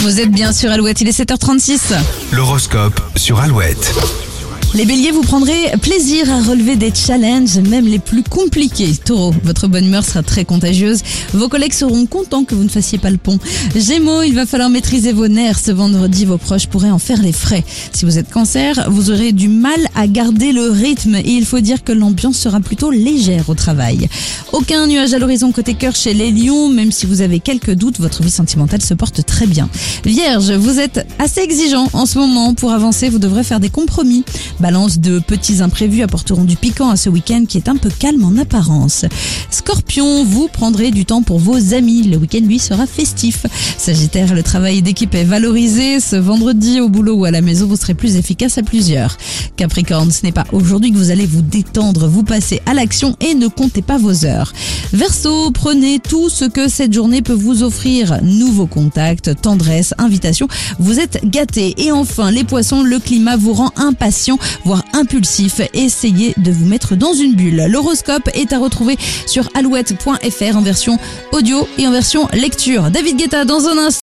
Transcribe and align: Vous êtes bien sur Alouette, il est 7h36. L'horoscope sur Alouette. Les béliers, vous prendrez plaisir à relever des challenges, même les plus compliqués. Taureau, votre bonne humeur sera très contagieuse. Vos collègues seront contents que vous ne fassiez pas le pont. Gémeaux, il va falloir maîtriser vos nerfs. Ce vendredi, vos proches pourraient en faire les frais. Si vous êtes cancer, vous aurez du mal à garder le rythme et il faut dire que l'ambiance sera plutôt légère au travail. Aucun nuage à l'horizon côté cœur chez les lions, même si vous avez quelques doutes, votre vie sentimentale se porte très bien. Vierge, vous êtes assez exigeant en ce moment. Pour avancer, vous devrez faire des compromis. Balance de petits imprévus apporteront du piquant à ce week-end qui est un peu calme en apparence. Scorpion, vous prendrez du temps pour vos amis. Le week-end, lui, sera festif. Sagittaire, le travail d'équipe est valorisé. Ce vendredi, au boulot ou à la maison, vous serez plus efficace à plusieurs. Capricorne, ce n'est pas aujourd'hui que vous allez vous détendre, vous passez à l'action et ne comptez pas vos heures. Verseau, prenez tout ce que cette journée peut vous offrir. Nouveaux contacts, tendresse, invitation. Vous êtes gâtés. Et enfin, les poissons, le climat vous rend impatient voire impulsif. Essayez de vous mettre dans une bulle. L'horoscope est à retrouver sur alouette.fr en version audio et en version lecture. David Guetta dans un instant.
Vous 0.00 0.18
êtes 0.18 0.30
bien 0.30 0.50
sur 0.52 0.70
Alouette, 0.70 1.02
il 1.02 1.08
est 1.08 1.18
7h36. 1.18 1.92
L'horoscope 2.32 2.98
sur 3.16 3.38
Alouette. 3.38 4.29
Les 4.72 4.84
béliers, 4.84 5.10
vous 5.10 5.22
prendrez 5.22 5.72
plaisir 5.82 6.30
à 6.30 6.40
relever 6.42 6.76
des 6.76 6.92
challenges, 6.94 7.58
même 7.58 7.88
les 7.88 7.98
plus 7.98 8.22
compliqués. 8.22 8.92
Taureau, 9.04 9.34
votre 9.42 9.66
bonne 9.66 9.84
humeur 9.84 10.04
sera 10.04 10.22
très 10.22 10.44
contagieuse. 10.44 11.02
Vos 11.34 11.48
collègues 11.48 11.72
seront 11.72 12.06
contents 12.06 12.44
que 12.44 12.54
vous 12.54 12.62
ne 12.62 12.68
fassiez 12.68 12.98
pas 12.98 13.10
le 13.10 13.16
pont. 13.16 13.40
Gémeaux, 13.74 14.22
il 14.22 14.32
va 14.32 14.46
falloir 14.46 14.70
maîtriser 14.70 15.12
vos 15.12 15.26
nerfs. 15.26 15.58
Ce 15.58 15.72
vendredi, 15.72 16.24
vos 16.24 16.38
proches 16.38 16.68
pourraient 16.68 16.92
en 16.92 17.00
faire 17.00 17.20
les 17.20 17.32
frais. 17.32 17.64
Si 17.92 18.04
vous 18.04 18.16
êtes 18.16 18.30
cancer, 18.30 18.86
vous 18.88 19.10
aurez 19.10 19.32
du 19.32 19.48
mal 19.48 19.80
à 19.96 20.06
garder 20.06 20.52
le 20.52 20.70
rythme 20.70 21.16
et 21.16 21.32
il 21.32 21.46
faut 21.46 21.60
dire 21.60 21.82
que 21.82 21.92
l'ambiance 21.92 22.36
sera 22.36 22.60
plutôt 22.60 22.92
légère 22.92 23.50
au 23.50 23.54
travail. 23.54 24.08
Aucun 24.52 24.86
nuage 24.86 25.12
à 25.14 25.18
l'horizon 25.18 25.50
côté 25.50 25.74
cœur 25.74 25.96
chez 25.96 26.14
les 26.14 26.30
lions, 26.30 26.68
même 26.68 26.92
si 26.92 27.06
vous 27.06 27.22
avez 27.22 27.40
quelques 27.40 27.72
doutes, 27.72 27.98
votre 27.98 28.22
vie 28.22 28.30
sentimentale 28.30 28.82
se 28.82 28.94
porte 28.94 29.26
très 29.26 29.46
bien. 29.46 29.68
Vierge, 30.04 30.52
vous 30.52 30.78
êtes 30.78 31.04
assez 31.18 31.40
exigeant 31.40 31.88
en 31.92 32.06
ce 32.06 32.18
moment. 32.20 32.54
Pour 32.54 32.70
avancer, 32.70 33.08
vous 33.08 33.18
devrez 33.18 33.42
faire 33.42 33.58
des 33.58 33.70
compromis. 33.70 34.24
Balance 34.60 34.98
de 34.98 35.18
petits 35.18 35.62
imprévus 35.62 36.02
apporteront 36.02 36.44
du 36.44 36.56
piquant 36.56 36.90
à 36.90 36.96
ce 36.96 37.08
week-end 37.08 37.44
qui 37.48 37.56
est 37.56 37.68
un 37.68 37.76
peu 37.76 37.88
calme 37.88 38.24
en 38.24 38.36
apparence. 38.36 39.06
Scorpion, 39.50 40.24
vous 40.24 40.48
prendrez 40.48 40.90
du 40.90 41.04
temps 41.04 41.22
pour 41.22 41.38
vos 41.38 41.74
amis. 41.74 42.02
Le 42.02 42.18
week-end, 42.18 42.42
lui, 42.42 42.58
sera 42.58 42.86
festif. 42.86 43.46
Sagittaire, 43.78 44.34
le 44.34 44.42
travail 44.42 44.82
d'équipe 44.82 45.14
est 45.14 45.24
valorisé. 45.24 45.98
Ce 46.00 46.16
vendredi, 46.16 46.80
au 46.80 46.88
boulot 46.88 47.14
ou 47.14 47.24
à 47.24 47.30
la 47.30 47.40
maison, 47.40 47.66
vous 47.66 47.76
serez 47.76 47.94
plus 47.94 48.16
efficace 48.16 48.58
à 48.58 48.62
plusieurs. 48.62 49.16
Capricorne, 49.56 50.10
ce 50.10 50.24
n'est 50.24 50.32
pas 50.32 50.46
aujourd'hui 50.52 50.92
que 50.92 50.96
vous 50.96 51.10
allez 51.10 51.26
vous 51.26 51.42
détendre, 51.42 52.06
vous 52.08 52.22
passez 52.22 52.60
à 52.66 52.74
l'action 52.74 53.16
et 53.20 53.34
ne 53.34 53.48
comptez 53.48 53.82
pas 53.82 53.98
vos 53.98 54.24
heures. 54.24 54.52
Verseau, 54.92 55.50
prenez 55.52 56.00
tout 56.00 56.28
ce 56.28 56.44
que 56.44 56.68
cette 56.68 56.92
journée 56.92 57.22
peut 57.22 57.32
vous 57.32 57.62
offrir. 57.62 58.20
Nouveaux 58.22 58.66
contacts, 58.66 59.40
tendresse, 59.40 59.94
invitation. 59.98 60.48
Vous 60.78 60.98
êtes 60.98 61.20
gâtés. 61.24 61.74
Et 61.78 61.92
enfin, 61.92 62.30
les 62.30 62.44
poissons, 62.44 62.82
le 62.82 62.98
climat 62.98 63.36
vous 63.36 63.52
rend 63.52 63.70
impatient 63.76 64.38
voire 64.64 64.84
impulsif. 64.92 65.60
Essayez 65.74 66.34
de 66.36 66.50
vous 66.50 66.66
mettre 66.66 66.96
dans 66.96 67.12
une 67.12 67.34
bulle. 67.34 67.66
L'horoscope 67.68 68.28
est 68.34 68.52
à 68.52 68.58
retrouver 68.58 68.96
sur 69.26 69.48
alouette.fr 69.54 70.56
en 70.56 70.62
version 70.62 70.98
audio 71.32 71.68
et 71.78 71.86
en 71.86 71.92
version 71.92 72.28
lecture. 72.32 72.90
David 72.90 73.16
Guetta 73.16 73.44
dans 73.44 73.66
un 73.66 73.78
instant. 73.78 73.98